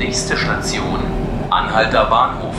Nächste 0.00 0.34
Station, 0.34 0.98
Anhalter 1.50 2.06
Bahnhof. 2.06 2.54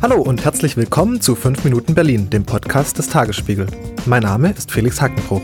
Hallo 0.00 0.22
und 0.22 0.44
herzlich 0.44 0.76
willkommen 0.76 1.20
zu 1.20 1.34
5 1.34 1.64
Minuten 1.64 1.96
Berlin, 1.96 2.30
dem 2.30 2.44
Podcast 2.44 2.96
des 2.96 3.08
Tagesspiegel. 3.08 3.66
Mein 4.06 4.22
Name 4.22 4.52
ist 4.52 4.70
Felix 4.70 5.00
Hackenbruch. 5.00 5.42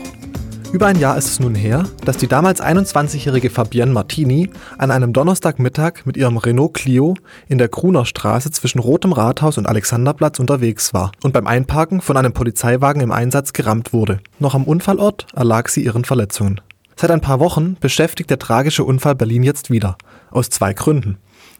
Über 0.71 0.85
ein 0.85 0.99
Jahr 0.99 1.17
ist 1.17 1.25
es 1.25 1.39
nun 1.39 1.55
her, 1.55 1.85
dass 2.05 2.17
die 2.17 2.27
damals 2.27 2.61
21-jährige 2.61 3.49
Fabienne 3.49 3.91
Martini 3.91 4.51
an 4.77 4.91
einem 4.91 5.13
Donnerstagmittag 5.13 6.05
mit 6.05 6.15
ihrem 6.15 6.37
Renault 6.37 6.75
Clio 6.75 7.15
in 7.47 7.57
der 7.57 7.69
Kruner 7.69 8.05
Straße 8.05 8.51
zwischen 8.51 8.77
Rotem 8.77 9.11
Rathaus 9.11 9.57
und 9.57 9.67
Alexanderplatz 9.67 10.37
unterwegs 10.37 10.93
war 10.93 11.11
und 11.23 11.33
beim 11.33 11.47
Einparken 11.47 12.01
von 12.01 12.17
einem 12.17 12.33
Polizeiwagen 12.33 13.01
im 13.01 13.11
Einsatz 13.11 13.53
gerammt 13.53 13.93
wurde. 13.93 14.19
Noch 14.37 14.53
am 14.53 14.63
Unfallort 14.65 15.25
erlag 15.33 15.69
sie 15.69 15.83
ihren 15.83 16.05
Verletzungen. 16.05 16.61
Seit 16.95 17.09
ein 17.09 17.21
paar 17.21 17.39
Wochen 17.39 17.75
beschäftigt 17.79 18.29
der 18.29 18.39
tragische 18.39 18.83
Unfall 18.83 19.15
Berlin 19.15 19.41
jetzt 19.41 19.71
wieder. 19.71 19.97
Aus 20.29 20.51
zwei 20.51 20.73
Gründen. 20.73 21.17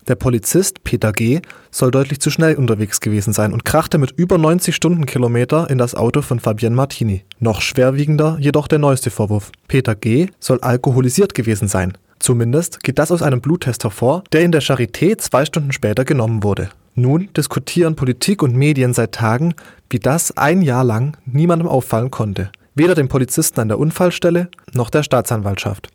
Der 0.07 0.15
Polizist 0.15 0.83
Peter 0.83 1.11
G. 1.11 1.41
soll 1.71 1.91
deutlich 1.91 2.19
zu 2.19 2.31
schnell 2.31 2.55
unterwegs 2.55 2.99
gewesen 2.99 3.33
sein 3.33 3.53
und 3.53 3.65
krachte 3.65 3.97
mit 3.97 4.11
über 4.11 4.37
90 4.37 4.75
Stundenkilometer 4.75 5.69
in 5.69 5.77
das 5.77 5.93
Auto 5.93 6.21
von 6.21 6.39
Fabienne 6.39 6.75
Martini. 6.75 7.23
Noch 7.39 7.61
schwerwiegender 7.61 8.37
jedoch 8.39 8.67
der 8.67 8.79
neueste 8.79 9.11
Vorwurf. 9.11 9.51
Peter 9.67 9.95
G. 9.95 10.29
soll 10.39 10.59
alkoholisiert 10.61 11.33
gewesen 11.33 11.67
sein. 11.67 11.97
Zumindest 12.19 12.83
geht 12.83 12.99
das 12.99 13.11
aus 13.11 13.21
einem 13.21 13.41
Bluttest 13.41 13.83
hervor, 13.83 14.23
der 14.31 14.41
in 14.41 14.51
der 14.51 14.61
Charité 14.61 15.17
zwei 15.17 15.45
Stunden 15.45 15.71
später 15.71 16.05
genommen 16.05 16.43
wurde. 16.43 16.69
Nun 16.95 17.29
diskutieren 17.37 17.95
Politik 17.95 18.43
und 18.43 18.55
Medien 18.55 18.93
seit 18.93 19.13
Tagen, 19.13 19.53
wie 19.89 19.99
das 19.99 20.35
ein 20.35 20.61
Jahr 20.61 20.83
lang 20.83 21.15
niemandem 21.25 21.67
auffallen 21.67 22.11
konnte. 22.11 22.51
Weder 22.75 22.95
dem 22.95 23.07
Polizisten 23.07 23.59
an 23.61 23.69
der 23.69 23.79
Unfallstelle 23.79 24.49
noch 24.73 24.89
der 24.89 25.03
Staatsanwaltschaft. 25.03 25.89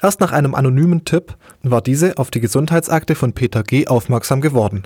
Erst 0.00 0.20
nach 0.20 0.30
einem 0.30 0.54
anonymen 0.54 1.04
Tipp 1.04 1.36
war 1.62 1.82
diese 1.82 2.18
auf 2.18 2.30
die 2.30 2.40
Gesundheitsakte 2.40 3.14
von 3.16 3.32
Peter 3.32 3.64
G. 3.64 3.88
aufmerksam 3.88 4.40
geworden. 4.40 4.84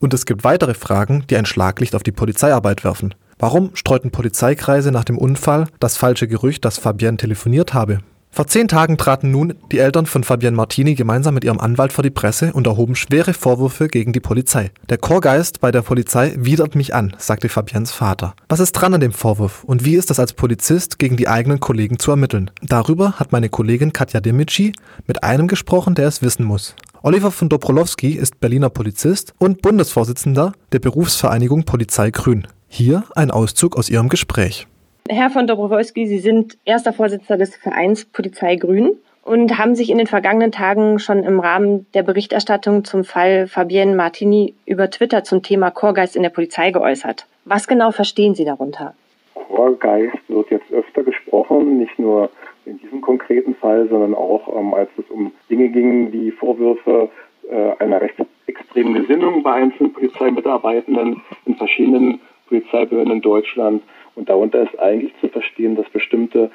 Und 0.00 0.12
es 0.14 0.26
gibt 0.26 0.42
weitere 0.42 0.74
Fragen, 0.74 1.24
die 1.30 1.36
ein 1.36 1.46
Schlaglicht 1.46 1.94
auf 1.94 2.02
die 2.02 2.10
Polizeiarbeit 2.10 2.82
werfen. 2.82 3.14
Warum 3.38 3.70
streuten 3.74 4.10
Polizeikreise 4.10 4.90
nach 4.90 5.04
dem 5.04 5.16
Unfall 5.16 5.68
das 5.78 5.96
falsche 5.96 6.26
Gerücht, 6.26 6.64
dass 6.64 6.78
Fabienne 6.78 7.18
telefoniert 7.18 7.72
habe? 7.72 8.00
Vor 8.34 8.46
zehn 8.46 8.66
Tagen 8.66 8.96
traten 8.96 9.30
nun 9.30 9.52
die 9.70 9.78
Eltern 9.78 10.06
von 10.06 10.24
Fabienne 10.24 10.56
Martini 10.56 10.94
gemeinsam 10.94 11.34
mit 11.34 11.44
ihrem 11.44 11.60
Anwalt 11.60 11.92
vor 11.92 12.02
die 12.02 12.08
Presse 12.08 12.54
und 12.54 12.66
erhoben 12.66 12.96
schwere 12.96 13.34
Vorwürfe 13.34 13.88
gegen 13.88 14.14
die 14.14 14.20
Polizei. 14.20 14.70
Der 14.88 14.96
Chorgeist 14.96 15.60
bei 15.60 15.70
der 15.70 15.82
Polizei 15.82 16.32
widert 16.38 16.74
mich 16.74 16.94
an, 16.94 17.14
sagte 17.18 17.50
Fabiens 17.50 17.92
Vater. 17.92 18.34
Was 18.48 18.60
ist 18.60 18.72
dran 18.72 18.94
an 18.94 19.02
dem 19.02 19.12
Vorwurf 19.12 19.64
und 19.64 19.84
wie 19.84 19.96
ist 19.96 20.10
es 20.10 20.18
als 20.18 20.32
Polizist 20.32 20.98
gegen 20.98 21.18
die 21.18 21.28
eigenen 21.28 21.60
Kollegen 21.60 21.98
zu 21.98 22.10
ermitteln? 22.10 22.50
Darüber 22.62 23.12
hat 23.12 23.32
meine 23.32 23.50
Kollegin 23.50 23.92
Katja 23.92 24.20
Demici 24.20 24.72
mit 25.06 25.22
einem 25.22 25.46
gesprochen, 25.46 25.94
der 25.94 26.08
es 26.08 26.22
wissen 26.22 26.46
muss. 26.46 26.74
Oliver 27.02 27.32
von 27.32 27.50
Dobrolowski 27.50 28.12
ist 28.12 28.40
Berliner 28.40 28.70
Polizist 28.70 29.34
und 29.40 29.60
Bundesvorsitzender 29.60 30.54
der 30.72 30.78
Berufsvereinigung 30.78 31.64
Polizei 31.64 32.10
Grün. 32.10 32.46
Hier 32.66 33.04
ein 33.14 33.30
Auszug 33.30 33.76
aus 33.76 33.90
ihrem 33.90 34.08
Gespräch. 34.08 34.68
Herr 35.12 35.28
von 35.28 35.46
Dobrowolski, 35.46 36.06
Sie 36.06 36.20
sind 36.20 36.56
erster 36.64 36.94
Vorsitzender 36.94 37.36
des 37.36 37.54
Vereins 37.54 38.06
Polizei 38.06 38.56
Grün 38.56 38.96
und 39.22 39.58
haben 39.58 39.74
sich 39.74 39.90
in 39.90 39.98
den 39.98 40.06
vergangenen 40.06 40.52
Tagen 40.52 40.98
schon 40.98 41.22
im 41.22 41.38
Rahmen 41.38 41.86
der 41.92 42.02
Berichterstattung 42.02 42.84
zum 42.84 43.04
Fall 43.04 43.46
Fabienne 43.46 43.94
Martini 43.94 44.54
über 44.64 44.88
Twitter 44.88 45.22
zum 45.22 45.42
Thema 45.42 45.70
Chorgeist 45.70 46.16
in 46.16 46.22
der 46.22 46.30
Polizei 46.30 46.70
geäußert. 46.70 47.26
Was 47.44 47.68
genau 47.68 47.90
verstehen 47.90 48.34
Sie 48.34 48.46
darunter? 48.46 48.94
Chorgeist 49.34 50.16
wird 50.28 50.50
jetzt 50.50 50.72
öfter 50.72 51.02
gesprochen, 51.02 51.76
nicht 51.76 51.98
nur 51.98 52.30
in 52.64 52.78
diesem 52.78 53.02
konkreten 53.02 53.54
Fall, 53.54 53.86
sondern 53.90 54.14
auch 54.14 54.48
ähm, 54.56 54.72
als 54.72 54.88
es 54.96 55.04
um 55.10 55.30
Dinge 55.50 55.68
ging, 55.68 56.10
wie 56.10 56.30
Vorwürfe 56.30 57.10
äh, 57.50 57.72
einer 57.80 58.00
rechtsextremen 58.00 58.94
Gesinnung 58.94 59.42
bei 59.42 59.52
einzelnen 59.52 59.92
Polizeimitarbeitenden 59.92 61.20
in 61.44 61.56
verschiedenen 61.56 62.20
Polizeibehörden 62.52 63.12
in 63.12 63.22
Deutschland 63.22 63.82
und 64.14 64.28
darunter 64.28 64.62
ist 64.62 64.78
eigentlich 64.78 65.12
zu 65.20 65.28
verstehen, 65.28 65.74
dass 65.74 65.88
bestimmte 65.88 66.50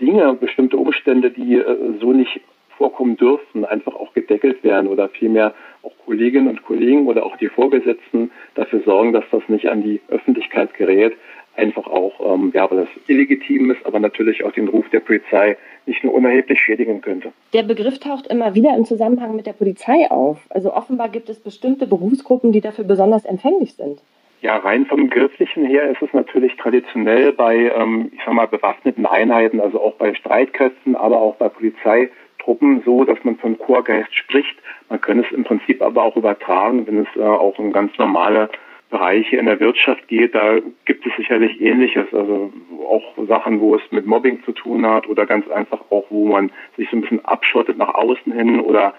Dinge, 0.00 0.34
bestimmte 0.34 0.76
Umstände, 0.76 1.30
die 1.30 1.56
äh, 1.56 1.98
so 2.00 2.12
nicht 2.12 2.40
vorkommen 2.78 3.16
dürfen, 3.16 3.64
einfach 3.64 3.94
auch 3.94 4.12
gedeckelt 4.14 4.62
werden 4.64 4.88
oder 4.88 5.08
vielmehr 5.08 5.54
auch 5.82 5.92
Kolleginnen 6.04 6.48
und 6.48 6.64
Kollegen 6.64 7.06
oder 7.06 7.24
auch 7.24 7.36
die 7.36 7.48
Vorgesetzten 7.48 8.30
dafür 8.54 8.80
sorgen, 8.80 9.12
dass 9.12 9.24
das 9.30 9.42
nicht 9.48 9.68
an 9.68 9.82
die 9.82 10.00
Öffentlichkeit 10.08 10.74
gerät. 10.74 11.14
Einfach 11.56 11.86
auch, 11.86 12.34
ähm, 12.34 12.50
ja, 12.52 12.68
weil 12.68 12.78
das 12.78 12.88
illegitim 13.06 13.70
ist, 13.70 13.86
aber 13.86 14.00
natürlich 14.00 14.44
auch 14.44 14.50
den 14.50 14.66
Ruf 14.66 14.88
der 14.90 14.98
Polizei 14.98 15.56
nicht 15.86 16.02
nur 16.02 16.12
unerheblich 16.12 16.58
schädigen 16.60 17.00
könnte. 17.00 17.32
Der 17.52 17.62
Begriff 17.62 18.00
taucht 18.00 18.26
immer 18.26 18.56
wieder 18.56 18.76
im 18.76 18.84
Zusammenhang 18.84 19.36
mit 19.36 19.46
der 19.46 19.52
Polizei 19.52 20.10
auf. 20.10 20.40
Also 20.50 20.74
offenbar 20.74 21.10
gibt 21.10 21.28
es 21.28 21.38
bestimmte 21.38 21.86
Berufsgruppen, 21.86 22.50
die 22.50 22.60
dafür 22.60 22.84
besonders 22.84 23.24
empfänglich 23.24 23.74
sind. 23.74 24.00
Ja, 24.44 24.58
rein 24.58 24.84
vom 24.84 25.08
Begrifflichen 25.08 25.64
her 25.64 25.90
ist 25.90 26.02
es 26.02 26.12
natürlich 26.12 26.54
traditionell 26.56 27.32
bei, 27.32 27.72
ähm, 27.74 28.10
ich 28.12 28.20
sag 28.26 28.34
mal, 28.34 28.46
bewaffneten 28.46 29.06
Einheiten, 29.06 29.58
also 29.58 29.80
auch 29.80 29.94
bei 29.94 30.12
Streitkräften, 30.12 30.96
aber 30.96 31.16
auch 31.16 31.36
bei 31.36 31.48
Polizeitruppen 31.48 32.82
so, 32.84 33.04
dass 33.04 33.16
man 33.24 33.36
von 33.36 33.56
Chorgeist 33.56 34.14
spricht. 34.14 34.54
Man 34.90 35.00
könnte 35.00 35.24
es 35.26 35.34
im 35.34 35.44
Prinzip 35.44 35.80
aber 35.80 36.02
auch 36.02 36.14
übertragen, 36.18 36.86
wenn 36.86 36.98
es 36.98 37.08
äh, 37.16 37.22
auch 37.22 37.58
um 37.58 37.72
ganz 37.72 37.96
normale 37.96 38.50
Bereiche 38.90 39.38
in 39.38 39.46
der 39.46 39.60
Wirtschaft 39.60 40.08
geht. 40.08 40.34
Da 40.34 40.58
gibt 40.84 41.06
es 41.06 41.16
sicherlich 41.16 41.58
Ähnliches, 41.62 42.12
also 42.12 42.52
auch 42.86 43.14
Sachen, 43.26 43.60
wo 43.60 43.76
es 43.76 43.82
mit 43.92 44.04
Mobbing 44.04 44.44
zu 44.44 44.52
tun 44.52 44.84
hat 44.84 45.08
oder 45.08 45.24
ganz 45.24 45.48
einfach 45.48 45.80
auch, 45.88 46.04
wo 46.10 46.26
man 46.26 46.52
sich 46.76 46.90
so 46.90 46.98
ein 46.98 47.00
bisschen 47.00 47.24
abschottet 47.24 47.78
nach 47.78 47.94
außen 47.94 48.30
hin 48.30 48.60
oder 48.60 48.92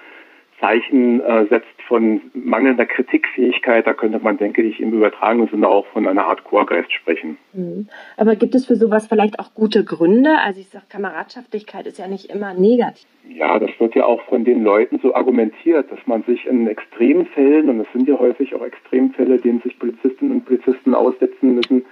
Zeichen 0.60 1.22
äh, 1.22 1.46
setzt 1.48 1.82
von 1.88 2.22
mangelnder 2.34 2.86
Kritikfähigkeit, 2.86 3.86
da 3.86 3.94
könnte 3.94 4.20
man, 4.20 4.38
denke 4.38 4.62
ich, 4.62 4.80
im 4.80 4.94
übertragenen 4.94 5.48
Sinne 5.50 5.68
auch 5.68 5.86
von 5.88 6.08
einer 6.08 6.26
Art 6.26 6.44
Chorgeist 6.44 6.92
sprechen. 6.92 7.38
Mhm. 7.54 7.88
Aber 8.18 8.36
gibt 8.36 8.56
es 8.56 8.66
für 8.66 8.76
sowas 8.76 9.08
vielleicht 9.08 9.40
auch 9.40 9.54
gute 9.54 9.84
Gründe? 9.84 10.38
Also 10.44 10.62
ich 10.62 10.70
sage, 10.70 10.86
Kameradschaftlichkeit 10.90 11.86
ist 11.88 12.00
ja 12.00 12.08
nicht 12.08 12.32
immer 12.32 12.54
negativ. 12.54 13.06
Ja, 13.28 13.60
das 13.60 13.72
wird 13.80 13.96
ja 13.96 14.06
auch 14.06 14.22
von 14.24 14.46
den 14.46 14.64
Leuten 14.64 15.00
so 15.02 15.14
argumentiert, 15.14 15.92
dass 15.92 16.00
man 16.06 16.24
sich 16.24 16.46
in 16.46 16.68
Extremfällen, 16.68 17.70
und 17.70 17.82
es 17.82 17.88
sind 17.94 18.08
ja 18.08 18.18
häufig 18.18 18.56
auch 18.56 18.64
Extremfälle, 18.64 19.40
denen 19.40 19.62
sich 19.62 19.78
Polizistinnen 19.78 20.38
und 20.38 20.46
Polizisten 20.46 20.96
aussetzen 20.96 21.56
müssen, 21.56 21.86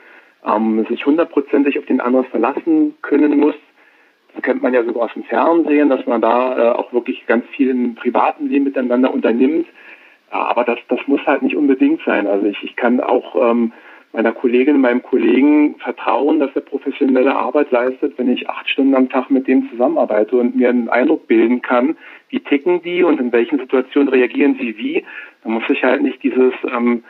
ähm, 0.46 0.86
sich 0.90 1.06
hundertprozentig 1.06 1.78
auf 1.80 1.86
den 1.86 2.02
anderen 2.02 2.26
verlassen 2.26 2.96
können 3.02 3.40
muss 3.40 3.56
das 4.34 4.44
kennt 4.44 4.62
man 4.62 4.74
ja 4.74 4.84
sogar 4.84 5.04
aus 5.04 5.14
dem 5.14 5.24
Fernsehen, 5.24 5.90
dass 5.90 6.06
man 6.06 6.22
da 6.22 6.58
äh, 6.58 6.72
auch 6.72 6.92
wirklich 6.94 7.26
ganz 7.28 7.46
viel 7.56 7.70
im 7.70 7.96
privaten 7.96 8.48
Leben 8.48 8.66
miteinander 8.66 9.14
unternimmt. 9.14 9.68
Aber 10.30 10.64
das, 10.64 10.80
das 10.88 11.00
muss 11.06 11.22
halt 11.28 11.44
nicht 11.44 11.56
unbedingt 11.56 12.02
sein. 12.06 12.26
Also 12.26 12.48
ich, 12.48 12.64
ich 12.64 12.76
kann 12.76 13.00
auch 13.00 13.36
ähm, 13.36 13.72
meiner 14.14 14.32
Kollegin, 14.32 14.82
meinem 14.82 15.04
Kollegen 15.04 15.76
vertrauen, 15.76 16.40
dass 16.40 16.56
er 16.56 16.62
professionelle 16.62 17.36
Arbeit 17.36 17.72
leistet, 17.72 18.18
wenn 18.18 18.30
ich 18.30 18.50
acht 18.50 18.70
Stunden 18.70 18.96
am 18.96 19.10
Tag 19.10 19.30
mit 19.30 19.48
dem 19.48 19.70
zusammenarbeite 19.70 20.36
und 20.36 20.56
mir 20.56 20.70
einen 20.70 20.90
Eindruck 20.90 21.28
bilden 21.28 21.62
kann, 21.62 21.98
wie 22.30 22.40
ticken 22.40 22.82
die 22.82 23.04
und 23.04 23.20
in 23.20 23.32
welchen 23.32 23.60
Situationen 23.60 24.10
reagieren 24.10 24.56
sie 24.60 24.78
wie. 24.78 25.04
Da 25.44 25.50
muss 25.50 25.64
ich 25.70 25.84
halt 25.84 26.02
nicht 26.02 26.24
dieses 26.24 26.54
ähm, 26.64 27.04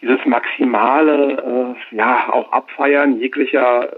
dieses 0.00 0.24
maximale 0.26 1.76
äh, 1.92 1.96
ja 1.96 2.32
auch 2.32 2.52
abfeiern 2.52 3.18
jeglicher 3.18 3.88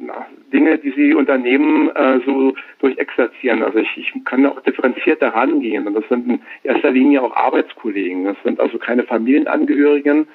äh, 0.00 0.52
Dinge, 0.52 0.78
die 0.78 0.90
sie 0.92 1.14
unternehmen, 1.14 1.88
äh, 1.94 2.20
so 2.24 2.54
durchexerzieren. 2.80 3.62
Also 3.62 3.78
ich, 3.78 3.96
ich 3.96 4.24
kann 4.24 4.46
auch 4.46 4.60
differenziert 4.60 5.22
daran 5.22 5.60
gehen. 5.60 5.86
Und 5.86 5.94
das 5.94 6.08
sind 6.08 6.28
in 6.28 6.40
erster 6.62 6.90
Linie 6.90 7.22
auch 7.22 7.34
Arbeitskollegen. 7.34 8.24
Das 8.24 8.36
sind 8.44 8.60
also 8.60 8.78
keine 8.78 9.04
Familienangehörigen. 9.04 10.26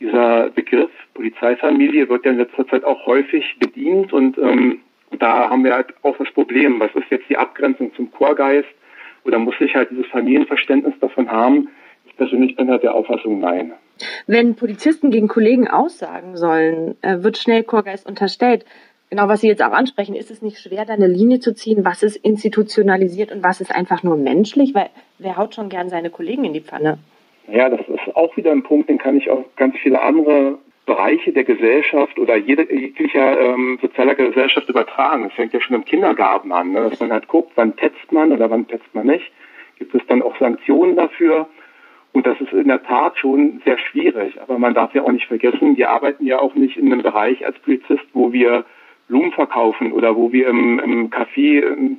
Dieser 0.00 0.50
Begriff 0.50 0.90
Polizeifamilie 1.14 2.08
wird 2.08 2.24
ja 2.24 2.30
in 2.30 2.38
letzter 2.38 2.66
Zeit 2.68 2.84
auch 2.84 3.04
häufig 3.06 3.56
bedient 3.58 4.12
und 4.12 4.38
ähm, 4.38 4.78
da 5.18 5.50
haben 5.50 5.64
wir 5.64 5.74
halt 5.74 5.92
auch 6.02 6.16
das 6.16 6.30
Problem, 6.30 6.78
was 6.78 6.94
ist 6.94 7.10
jetzt 7.10 7.28
die 7.28 7.36
Abgrenzung 7.36 7.92
zum 7.94 8.12
Chorgeist 8.12 8.68
oder 9.24 9.38
muss 9.38 9.56
ich 9.58 9.74
halt 9.74 9.90
dieses 9.90 10.06
Familienverständnis 10.06 10.94
davon 11.00 11.30
haben? 11.30 11.68
Ich 12.06 12.16
persönlich 12.16 12.54
bin 12.54 12.70
halt 12.70 12.84
der 12.84 12.94
Auffassung, 12.94 13.40
nein. 13.40 13.72
Wenn 14.28 14.54
Polizisten 14.54 15.10
gegen 15.10 15.26
Kollegen 15.26 15.66
aussagen 15.66 16.36
sollen, 16.36 16.96
äh, 17.02 17.22
wird 17.22 17.36
schnell 17.36 17.64
Chorgeist 17.64 18.06
unterstellt 18.06 18.64
genau, 19.10 19.28
was 19.28 19.40
Sie 19.40 19.48
jetzt 19.48 19.62
auch 19.62 19.72
ansprechen, 19.72 20.14
ist 20.14 20.30
es 20.30 20.42
nicht 20.42 20.58
schwer, 20.58 20.84
da 20.84 20.94
eine 20.94 21.06
Linie 21.06 21.40
zu 21.40 21.54
ziehen, 21.54 21.84
was 21.84 22.02
ist 22.02 22.16
institutionalisiert 22.16 23.32
und 23.32 23.42
was 23.42 23.60
ist 23.60 23.74
einfach 23.74 24.02
nur 24.02 24.16
menschlich? 24.16 24.74
Weil 24.74 24.90
wer 25.18 25.36
haut 25.36 25.54
schon 25.54 25.68
gern 25.68 25.88
seine 25.88 26.10
Kollegen 26.10 26.44
in 26.44 26.52
die 26.52 26.60
Pfanne? 26.60 26.98
Ja, 27.50 27.70
das 27.70 27.80
ist 27.80 28.16
auch 28.16 28.36
wieder 28.36 28.52
ein 28.52 28.62
Punkt, 28.62 28.90
den 28.90 28.98
kann 28.98 29.16
ich 29.16 29.30
auf 29.30 29.44
ganz 29.56 29.76
viele 29.78 30.02
andere 30.02 30.58
Bereiche 30.88 31.32
der 31.32 31.44
Gesellschaft 31.44 32.18
oder 32.18 32.36
jeder, 32.36 32.70
jeglicher 32.72 33.40
ähm, 33.40 33.78
sozialer 33.80 34.14
Gesellschaft 34.14 34.68
übertragen. 34.68 35.24
Das 35.24 35.34
fängt 35.34 35.52
ja 35.52 35.60
schon 35.60 35.76
im 35.76 35.84
Kindergarten 35.84 36.50
an, 36.50 36.72
ne? 36.72 36.88
dass 36.88 36.98
man 37.00 37.12
halt 37.12 37.28
guckt, 37.28 37.52
wann 37.56 37.74
petzt 37.74 38.10
man 38.10 38.32
oder 38.32 38.50
wann 38.50 38.64
petzt 38.64 38.94
man 38.94 39.06
nicht. 39.06 39.30
Gibt 39.78 39.94
es 39.94 40.00
dann 40.08 40.22
auch 40.22 40.36
Sanktionen 40.38 40.96
dafür? 40.96 41.46
Und 42.12 42.26
das 42.26 42.40
ist 42.40 42.52
in 42.52 42.68
der 42.68 42.82
Tat 42.82 43.18
schon 43.18 43.60
sehr 43.64 43.78
schwierig. 43.78 44.40
Aber 44.40 44.58
man 44.58 44.74
darf 44.74 44.94
ja 44.94 45.02
auch 45.02 45.12
nicht 45.12 45.26
vergessen, 45.26 45.76
wir 45.76 45.90
arbeiten 45.90 46.26
ja 46.26 46.38
auch 46.38 46.54
nicht 46.54 46.76
in 46.76 46.90
einem 46.90 47.02
Bereich 47.02 47.44
als 47.46 47.58
Polizist, 47.60 48.04
wo 48.14 48.32
wir 48.32 48.64
Blumen 49.08 49.32
verkaufen 49.32 49.92
oder 49.92 50.16
wo 50.16 50.32
wir 50.32 50.48
im, 50.48 50.78
im 50.78 51.10
Café 51.10 51.98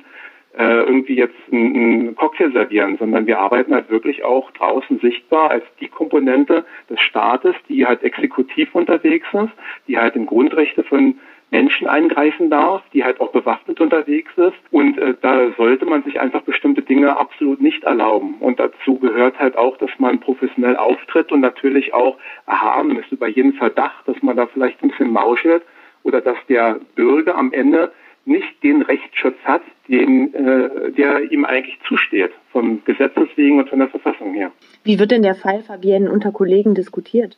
äh, 0.58 0.80
irgendwie 0.80 1.14
jetzt 1.14 1.36
einen 1.52 2.14
Cocktail 2.16 2.50
servieren, 2.52 2.96
sondern 2.98 3.26
wir 3.26 3.38
arbeiten 3.38 3.74
halt 3.74 3.90
wirklich 3.90 4.24
auch 4.24 4.50
draußen 4.52 4.98
sichtbar 5.00 5.50
als 5.50 5.64
die 5.80 5.88
Komponente 5.88 6.64
des 6.88 7.00
Staates, 7.00 7.54
die 7.68 7.86
halt 7.86 8.02
exekutiv 8.02 8.74
unterwegs 8.74 9.26
ist, 9.32 9.52
die 9.86 9.98
halt 9.98 10.16
in 10.16 10.26
Grundrechte 10.26 10.82
von 10.82 11.20
Menschen 11.52 11.88
eingreifen 11.88 12.48
darf, 12.48 12.82
die 12.92 13.04
halt 13.04 13.20
auch 13.20 13.32
bewaffnet 13.32 13.80
unterwegs 13.80 14.30
ist. 14.36 14.56
Und 14.70 14.98
äh, 14.98 15.14
da 15.20 15.50
sollte 15.56 15.84
man 15.84 16.02
sich 16.04 16.20
einfach 16.20 16.42
bestimmte 16.42 16.82
Dinge 16.82 17.18
absolut 17.18 17.60
nicht 17.60 17.84
erlauben. 17.84 18.34
Und 18.40 18.60
dazu 18.60 18.98
gehört 18.98 19.38
halt 19.38 19.56
auch, 19.56 19.76
dass 19.78 19.90
man 19.98 20.20
professionell 20.20 20.76
auftritt 20.76 21.32
und 21.32 21.40
natürlich 21.40 21.92
auch 21.92 22.18
erhaben 22.46 22.98
ist 22.98 23.10
über 23.10 23.28
jeden 23.28 23.54
Verdacht, 23.54 24.06
dass 24.06 24.22
man 24.22 24.36
da 24.36 24.46
vielleicht 24.46 24.82
ein 24.82 24.90
bisschen 24.90 25.12
mauschelt 25.12 25.62
oder 26.02 26.20
dass 26.20 26.36
der 26.48 26.80
Bürger 26.94 27.36
am 27.36 27.52
Ende 27.52 27.92
nicht 28.24 28.62
den 28.62 28.82
Rechtsschutz 28.82 29.36
hat, 29.44 29.62
den, 29.88 30.34
äh, 30.34 30.92
der 30.92 31.32
ihm 31.32 31.44
eigentlich 31.44 31.78
zusteht, 31.86 32.32
vom 32.52 32.84
Gesetzes 32.84 33.28
wegen 33.36 33.58
und 33.58 33.68
von 33.68 33.78
der 33.78 33.88
Verfassung 33.88 34.34
her. 34.34 34.52
Wie 34.84 34.98
wird 34.98 35.10
denn 35.10 35.22
der 35.22 35.34
Fall 35.34 35.62
Fabienne 35.62 36.10
unter 36.10 36.30
Kollegen 36.30 36.74
diskutiert? 36.74 37.36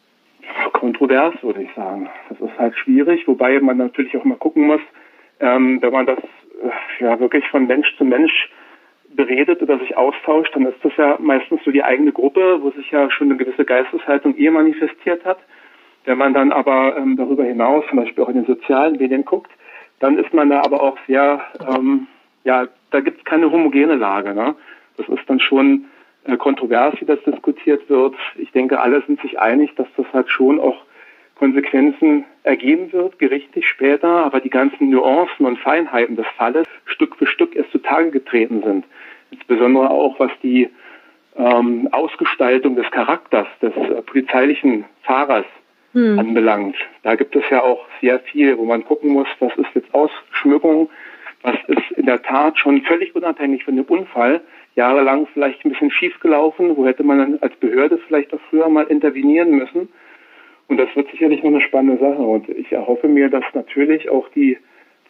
Kontrovers, 0.73 1.35
würde 1.43 1.63
ich 1.63 1.73
sagen. 1.75 2.09
Das 2.29 2.41
ist 2.41 2.59
halt 2.59 2.77
schwierig, 2.77 3.27
wobei 3.29 3.59
man 3.61 3.77
natürlich 3.77 4.17
auch 4.17 4.25
mal 4.25 4.37
gucken 4.37 4.67
muss, 4.67 4.81
ähm, 5.41 5.81
wenn 5.81 5.93
man 5.93 6.07
das 6.07 6.19
äh, 6.19 7.05
ja 7.05 7.19
wirklich 7.21 7.47
von 7.49 7.67
Mensch 7.67 7.97
zu 7.97 8.05
Mensch 8.05 8.51
beredet 9.15 9.63
oder 9.63 9.79
sich 9.79 9.97
austauscht, 9.97 10.55
dann 10.55 10.67
ist 10.67 10.79
das 10.83 10.93
ja 10.97 11.19
meistens 11.21 11.61
so 11.65 11.71
die 11.71 11.85
eigene 11.85 12.13
Gruppe, 12.13 12.59
wo 12.63 12.71
sich 12.71 12.91
ja 12.91 13.11
schon 13.11 13.29
eine 13.29 13.37
gewisse 13.37 13.65
Geisteshaltung 13.65 14.37
eh 14.37 14.51
manifestiert 14.51 15.25
hat. 15.25 15.39
Wenn 16.05 16.19
man 16.19 16.35
dann 16.35 16.53
aber 16.53 16.97
ähm, 16.97 17.17
darüber 17.17 17.45
hinaus 17.45 17.85
zum 17.89 17.99
Beispiel 17.99 18.25
auch 18.25 18.29
in 18.29 18.35
den 18.35 18.47
sozialen 18.47 18.97
Medien 18.97 19.25
guckt, 19.25 19.51
dann 20.01 20.19
ist 20.19 20.35
man 20.35 20.51
da 20.51 20.63
aber 20.63 20.83
auch 20.83 20.99
sehr, 21.07 21.43
ähm, 21.69 22.09
ja, 22.45 22.67
da 22.91 23.01
gibt 23.01 23.19
es 23.19 23.25
keine 23.25 23.51
homogene 23.51 23.95
Lage. 23.95 24.35
Ne? 24.35 24.55
Das 24.97 25.09
ist 25.09 25.29
dann 25.29 25.39
schon 25.39 25.87
äh, 26.25 26.37
kontrovers, 26.37 26.95
wie 27.01 27.05
das 27.05 27.23
diskutiert 27.23 27.89
wird. 27.89 28.15
Ich 28.37 28.51
denke, 28.51 28.81
alle 28.81 29.03
sind 29.07 29.21
sich 29.21 29.39
einig, 29.39 29.75
dass 29.77 29.87
das 29.97 30.07
halt 30.13 30.29
schon 30.29 30.59
auch 30.59 30.83
Konsequenzen 31.37 32.25
ergeben 32.45 32.93
wird, 32.93 33.19
gerichtlich 33.19 33.67
später, 33.67 34.09
aber 34.09 34.41
die 34.41 34.51
ganzen 34.51 34.91
Nuancen 34.91 35.47
und 35.47 35.59
Feinheiten 35.59 36.17
des 36.17 36.27
Falles 36.37 36.67
Stück 36.85 37.17
für 37.17 37.27
Stück 37.27 37.57
erst 37.57 37.73
zutage 37.73 38.11
getreten 38.11 38.63
sind. 38.65 38.85
Insbesondere 39.31 39.91
auch 39.91 40.21
was 40.21 40.31
die 40.43 40.69
ähm, 41.37 41.89
Ausgestaltung 41.91 42.77
des 42.77 42.91
Charakters 42.91 43.47
des 43.61 43.75
äh, 43.75 44.03
polizeilichen 44.03 44.85
Fahrers 45.03 45.47
hm. 45.93 46.19
anbelangt. 46.19 46.77
Da 47.03 47.15
gibt 47.15 47.37
es 47.37 47.45
ja 47.51 47.63
auch 47.63 47.85
sehr 48.01 48.21
viel, 48.21 48.57
wo 48.59 48.65
man 48.65 48.85
gucken 48.85 49.11
muss, 49.11 49.29
was 49.41 49.53
ist 49.57 49.75
jetzt 49.75 49.95
Ausschmückung, 49.95 50.91
was 51.43 51.57
ist 51.69 51.91
in 51.97 52.07
der 52.07 52.23
Tat 52.23 52.59
schon 52.59 52.83
völlig 52.83 53.15
unabhängig 53.15 53.65
von 53.65 53.77
dem 53.77 53.85
Unfall 53.85 54.41
jahrelang 54.75 55.27
vielleicht 55.33 55.65
ein 55.65 55.71
bisschen 55.71 55.91
schief 55.91 56.19
gelaufen, 56.21 56.77
wo 56.77 56.87
hätte 56.87 57.05
man 57.05 57.19
dann 57.19 57.39
als 57.41 57.55
Behörde 57.57 57.99
vielleicht 58.07 58.33
auch 58.33 58.41
früher 58.49 58.69
mal 58.69 58.85
intervenieren 58.85 59.51
müssen. 59.51 59.89
Und 60.69 60.79
das 60.79 60.89
wird 60.95 61.11
sicherlich 61.11 61.43
noch 61.43 61.51
eine 61.51 61.61
spannende 61.61 62.01
Sache. 62.01 62.23
Und 62.23 62.49
ich 62.49 62.73
erhoffe 62.73 63.09
mir, 63.09 63.29
dass 63.29 63.45
natürlich 63.53 64.09
auch 64.09 64.29
die 64.31 64.57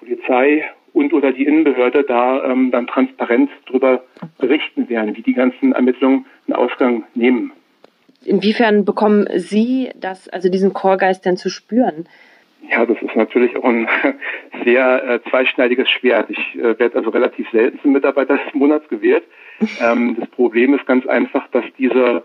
Polizei 0.01 0.65
und 0.93 1.13
oder 1.13 1.33
die 1.33 1.45
Innenbehörde 1.45 2.03
da 2.03 2.45
ähm, 2.45 2.71
dann 2.71 2.87
transparent 2.87 3.51
darüber 3.67 4.03
berichten 4.39 4.89
werden, 4.89 5.17
wie 5.17 5.23
die 5.23 5.35
ganzen 5.35 5.73
Ermittlungen 5.73 6.27
einen 6.47 6.57
Ausgang 6.57 7.05
nehmen. 7.15 7.53
Inwiefern 8.25 8.85
bekommen 8.85 9.27
Sie 9.35 9.91
das, 9.97 10.29
also 10.29 10.49
diesen 10.49 10.73
Chorgeist 10.73 11.25
denn 11.25 11.37
zu 11.37 11.49
spüren? 11.51 12.07
Ja, 12.71 12.87
das 12.87 12.97
ist 13.03 13.17
natürlich 13.17 13.57
auch 13.57 13.65
ein 13.65 13.89
sehr 14.65 15.05
äh, 15.05 15.31
zweischneidiges 15.31 15.89
Schwert. 15.91 16.31
Ich 16.31 16.55
äh, 16.55 16.79
werde 16.79 16.97
also 16.97 17.11
relativ 17.11 17.51
selten 17.51 17.81
zum 17.81 17.93
Mitarbeiter 17.93 18.39
des 18.39 18.55
Monats 18.55 18.89
gewählt. 18.89 19.25
Ähm, 19.81 20.17
das 20.19 20.29
Problem 20.31 20.75
ist 20.75 20.87
ganz 20.87 21.07
einfach, 21.07 21.49
dass 21.49 21.65
diese 21.79 22.23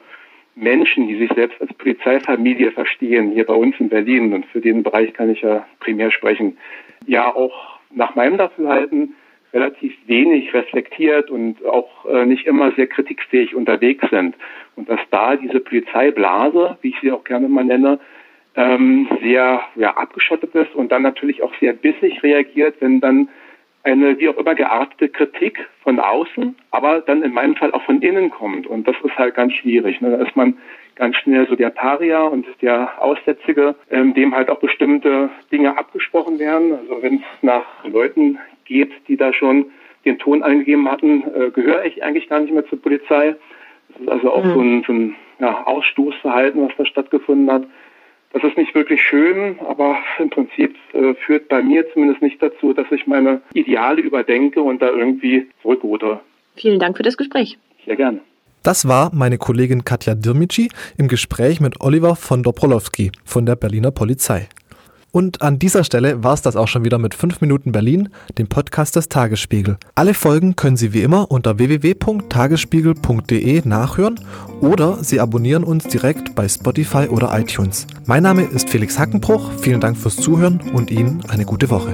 Menschen, 0.56 1.08
die 1.08 1.18
sich 1.18 1.32
selbst 1.34 1.60
als 1.62 1.74
Polizeifamilie 1.74 2.72
verstehen, 2.72 3.32
hier 3.32 3.46
bei 3.46 3.54
uns 3.54 3.76
in 3.80 3.90
Berlin, 3.90 4.34
und 4.34 4.46
für 4.48 4.62
den 4.62 4.84
Bereich 4.84 5.14
kann 5.14 5.30
ich 5.30 5.42
ja 5.42 5.66
primär 5.80 6.12
sprechen, 6.12 6.58
ja 7.06 7.34
auch 7.34 7.80
nach 7.92 8.16
meinem 8.16 8.38
Dafürhalten 8.38 9.16
relativ 9.54 9.94
wenig 10.08 10.54
reflektiert 10.54 11.30
und 11.30 11.66
auch 11.66 12.06
äh, 12.06 12.26
nicht 12.26 12.46
immer 12.46 12.72
sehr 12.74 12.88
kritikfähig 12.88 13.56
unterwegs 13.56 14.06
sind. 14.10 14.36
Und 14.76 14.90
dass 14.90 15.00
da 15.10 15.36
diese 15.36 15.60
Polizeiblase, 15.60 16.78
wie 16.82 16.90
ich 16.90 17.00
sie 17.02 17.12
auch 17.12 17.24
gerne 17.24 17.48
mal 17.48 17.64
nenne, 17.64 18.00
ähm, 18.56 19.08
sehr 19.22 19.62
ja, 19.76 19.96
abgeschottet 19.96 20.54
ist 20.56 20.76
und 20.76 20.92
dann 20.92 21.04
natürlich 21.04 21.44
auch 21.44 21.54
sehr 21.60 21.74
bissig 21.74 22.24
reagiert, 22.24 22.76
wenn 22.80 23.00
dann 23.00 23.30
eine 23.84 24.20
wie 24.20 24.28
auch 24.28 24.38
immer 24.38 24.56
geartete 24.56 25.08
Kritik 25.08 25.66
von 25.82 26.00
außen, 26.00 26.56
aber 26.72 27.00
dann 27.02 27.24
in 27.24 27.34
meinem 27.34 27.56
Fall 27.56 27.72
auch 27.72 27.84
von 27.84 28.02
innen 28.02 28.30
kommt. 28.30 28.68
Und 28.68 28.88
das 28.88 28.96
ist 29.04 29.18
halt 29.18 29.36
ganz 29.36 29.54
schwierig. 29.54 30.02
Ne? 30.02 30.18
Da 30.18 30.26
ist 30.26 30.36
man 30.36 30.58
ganz 30.96 31.16
schnell 31.16 31.48
so 31.48 31.56
der 31.56 31.70
Paria 31.70 32.24
und 32.24 32.46
der 32.62 33.02
Aussätzige, 33.02 33.76
ähm, 33.90 34.14
dem 34.14 34.36
halt 34.36 34.50
auch 34.50 34.60
bestimmte 34.60 35.30
Dinge 35.52 35.78
abgesprochen 35.78 36.38
werden. 36.40 36.74
Also 36.74 37.02
wenn 37.02 37.16
es 37.16 37.44
nach 37.44 37.64
Leuten 37.86 38.40
geht, 38.68 38.92
die 39.08 39.18
da 39.18 39.34
schon 39.34 39.68
den 40.06 40.20
Ton 40.20 40.44
eingegeben 40.44 40.90
hatten, 40.90 41.24
äh, 41.34 41.50
gehöre 41.52 41.86
ich 41.86 42.04
eigentlich 42.04 42.30
gar 42.30 42.40
nicht 42.40 42.54
mehr 42.54 42.66
zur 42.68 42.82
Polizei. 42.82 43.36
Das 43.90 44.02
ist 44.02 44.10
also 44.10 44.32
auch 44.32 44.44
mhm. 44.44 44.54
so 44.54 44.62
ein, 44.62 44.84
so 44.86 44.94
ein 44.94 45.16
ja, 45.40 45.66
Ausstoßverhalten, 45.66 46.62
was 46.62 46.72
da 46.78 46.86
stattgefunden 46.86 47.52
hat. 47.52 47.64
Das 48.34 48.44
ist 48.44 48.58
nicht 48.58 48.76
wirklich 48.76 49.02
schön, 49.02 49.58
aber 49.68 49.98
im 50.20 50.30
Prinzip 50.30 50.76
äh, 50.94 51.14
führt 51.16 51.48
bei 51.50 51.64
mir 51.64 51.86
zumindest 51.94 52.22
nicht 52.22 52.42
dazu, 52.42 52.74
dass 52.74 52.86
ich 52.92 53.08
meine 53.08 53.42
Ideale 53.54 54.02
überdenke 54.02 54.62
und 54.62 54.82
da 54.82 54.90
irgendwie 54.90 55.48
zurückruder. 55.62 56.22
Vielen 56.56 56.80
Dank 56.80 56.98
für 56.98 57.04
das 57.04 57.18
Gespräch. 57.18 57.58
Sehr 57.86 57.96
gerne. 57.96 58.20
Das 58.64 58.88
war 58.88 59.12
meine 59.14 59.38
Kollegin 59.38 59.86
Katja 59.86 60.14
Dirmici 60.14 60.70
im 60.98 61.08
Gespräch 61.08 61.62
mit 61.62 61.80
Oliver 61.80 62.16
von 62.16 62.44
Dobrolowski 62.44 63.12
von 63.24 63.46
der 63.46 63.56
Berliner 63.56 63.92
Polizei. 63.92 64.50
Und 65.12 65.42
an 65.42 65.60
dieser 65.60 65.84
Stelle 65.84 66.24
war 66.24 66.34
es 66.34 66.42
das 66.42 66.56
auch 66.56 66.68
schon 66.68 66.86
wieder 66.86 66.98
mit 66.98 67.14
5 67.16 67.42
Minuten 67.42 67.72
Berlin, 67.72 68.10
dem 68.38 68.48
Podcast 68.48 68.96
des 68.96 69.10
Tagesspiegel. 69.10 69.78
Alle 69.96 70.14
Folgen 70.14 70.56
können 70.56 70.78
Sie 70.78 70.94
wie 70.94 71.02
immer 71.02 71.32
unter 71.32 71.58
www.tagesspiegel.de 71.58 73.62
nachhören 73.66 74.20
oder 74.62 75.04
Sie 75.04 75.20
abonnieren 75.20 75.64
uns 75.64 75.86
direkt 75.86 76.36
bei 76.36 76.48
Spotify 76.48 77.08
oder 77.10 77.36
iTunes. 77.40 77.88
Mein 78.06 78.22
Name 78.24 78.44
ist 78.44 78.70
Felix 78.70 79.00
Hackenbruch, 79.00 79.52
vielen 79.60 79.82
Dank 79.82 79.98
fürs 79.98 80.18
Zuhören 80.18 80.62
und 80.74 80.92
Ihnen 80.92 81.24
eine 81.28 81.46
gute 81.46 81.70
Woche. 81.70 81.94